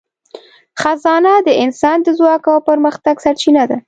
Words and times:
خزانه 0.81 1.33
د 1.47 1.49
انسان 1.63 1.97
د 2.03 2.07
ځواک 2.17 2.43
او 2.53 2.57
پرمختګ 2.69 3.15
سرچینه 3.25 3.63
ده. 3.69 3.77